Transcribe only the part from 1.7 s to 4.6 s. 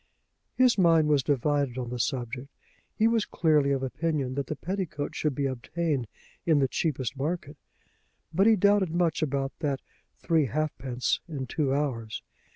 on the subject. He was clearly of opinion that the